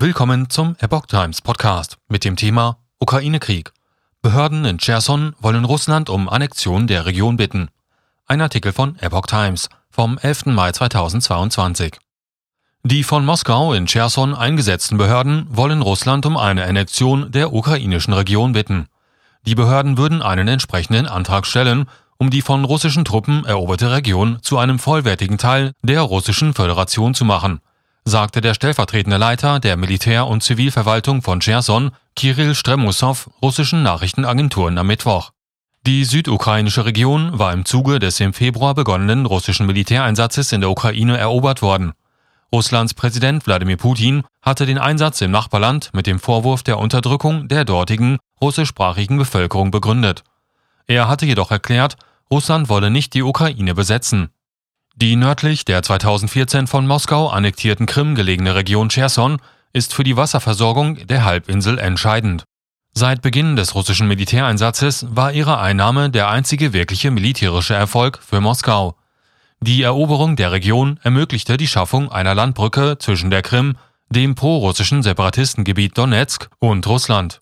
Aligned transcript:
Willkommen 0.00 0.48
zum 0.48 0.76
Epoch 0.78 1.06
Times 1.06 1.42
Podcast 1.42 1.98
mit 2.06 2.24
dem 2.24 2.36
Thema 2.36 2.78
Ukraine-Krieg. 3.00 3.72
Behörden 4.22 4.64
in 4.64 4.78
Cherson 4.78 5.34
wollen 5.40 5.64
Russland 5.64 6.08
um 6.08 6.28
Annexion 6.28 6.86
der 6.86 7.04
Region 7.04 7.36
bitten. 7.36 7.68
Ein 8.24 8.40
Artikel 8.40 8.72
von 8.72 8.96
Epoch 9.00 9.26
Times 9.26 9.68
vom 9.90 10.16
11. 10.16 10.46
Mai 10.46 10.70
2022. 10.70 11.98
Die 12.84 13.02
von 13.02 13.24
Moskau 13.24 13.72
in 13.72 13.86
Cherson 13.86 14.36
eingesetzten 14.36 14.98
Behörden 14.98 15.48
wollen 15.50 15.82
Russland 15.82 16.26
um 16.26 16.36
eine 16.36 16.64
Annexion 16.64 17.32
der 17.32 17.52
ukrainischen 17.52 18.12
Region 18.12 18.52
bitten. 18.52 18.86
Die 19.46 19.56
Behörden 19.56 19.98
würden 19.98 20.22
einen 20.22 20.46
entsprechenden 20.46 21.08
Antrag 21.08 21.44
stellen, 21.44 21.86
um 22.18 22.30
die 22.30 22.42
von 22.42 22.64
russischen 22.64 23.04
Truppen 23.04 23.44
eroberte 23.44 23.90
Region 23.90 24.38
zu 24.42 24.58
einem 24.58 24.78
vollwertigen 24.78 25.38
Teil 25.38 25.72
der 25.82 26.02
russischen 26.02 26.54
Föderation 26.54 27.14
zu 27.14 27.24
machen 27.24 27.60
sagte 28.08 28.40
der 28.40 28.54
stellvertretende 28.54 29.16
Leiter 29.16 29.60
der 29.60 29.76
Militär- 29.76 30.26
und 30.26 30.42
Zivilverwaltung 30.42 31.22
von 31.22 31.40
Cherson, 31.40 31.92
Kirill 32.16 32.54
Stremusov, 32.54 33.30
russischen 33.42 33.82
Nachrichtenagenturen 33.82 34.78
am 34.78 34.86
Mittwoch. 34.86 35.30
Die 35.86 36.04
südukrainische 36.04 36.84
Region 36.84 37.38
war 37.38 37.52
im 37.52 37.64
Zuge 37.64 37.98
des 37.98 38.20
im 38.20 38.32
Februar 38.32 38.74
begonnenen 38.74 39.26
russischen 39.26 39.66
Militäreinsatzes 39.66 40.52
in 40.52 40.60
der 40.60 40.70
Ukraine 40.70 41.16
erobert 41.16 41.62
worden. 41.62 41.92
Russlands 42.52 42.94
Präsident 42.94 43.46
Wladimir 43.46 43.76
Putin 43.76 44.24
hatte 44.42 44.66
den 44.66 44.78
Einsatz 44.78 45.20
im 45.20 45.30
Nachbarland 45.30 45.90
mit 45.92 46.06
dem 46.06 46.18
Vorwurf 46.18 46.62
der 46.62 46.78
Unterdrückung 46.78 47.48
der 47.48 47.64
dortigen 47.64 48.18
russischsprachigen 48.40 49.18
Bevölkerung 49.18 49.70
begründet. 49.70 50.24
Er 50.86 51.08
hatte 51.08 51.26
jedoch 51.26 51.50
erklärt, 51.50 51.96
Russland 52.30 52.68
wolle 52.68 52.90
nicht 52.90 53.14
die 53.14 53.22
Ukraine 53.22 53.74
besetzen. 53.74 54.30
Die 55.00 55.14
nördlich 55.14 55.64
der 55.64 55.80
2014 55.80 56.66
von 56.66 56.84
Moskau 56.84 57.28
annektierten 57.28 57.86
Krim 57.86 58.16
gelegene 58.16 58.56
Region 58.56 58.88
Cherson 58.88 59.40
ist 59.72 59.94
für 59.94 60.02
die 60.02 60.16
Wasserversorgung 60.16 61.06
der 61.06 61.24
Halbinsel 61.24 61.78
entscheidend. 61.78 62.42
Seit 62.94 63.22
Beginn 63.22 63.54
des 63.54 63.76
russischen 63.76 64.08
Militäreinsatzes 64.08 65.06
war 65.08 65.32
ihre 65.32 65.60
Einnahme 65.60 66.10
der 66.10 66.28
einzige 66.28 66.72
wirkliche 66.72 67.12
militärische 67.12 67.74
Erfolg 67.74 68.18
für 68.20 68.40
Moskau. 68.40 68.96
Die 69.60 69.84
Eroberung 69.84 70.34
der 70.34 70.50
Region 70.50 70.98
ermöglichte 71.04 71.56
die 71.58 71.68
Schaffung 71.68 72.10
einer 72.10 72.34
Landbrücke 72.34 72.98
zwischen 72.98 73.30
der 73.30 73.42
Krim, 73.42 73.76
dem 74.10 74.34
prorussischen 74.34 75.04
Separatistengebiet 75.04 75.96
Donetsk 75.96 76.50
und 76.58 76.84
Russland. 76.88 77.38